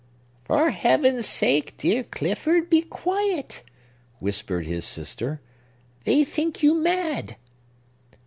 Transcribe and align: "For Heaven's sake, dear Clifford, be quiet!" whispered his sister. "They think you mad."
"For 0.45 0.71
Heaven's 0.71 1.27
sake, 1.27 1.77
dear 1.77 2.01
Clifford, 2.01 2.71
be 2.71 2.81
quiet!" 2.81 3.61
whispered 4.19 4.65
his 4.65 4.83
sister. 4.83 5.41
"They 6.05 6.23
think 6.23 6.63
you 6.63 6.73
mad." 6.73 7.35